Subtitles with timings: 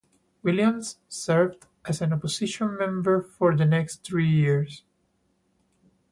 [0.41, 4.83] Williams served as an opposition member for the next three years.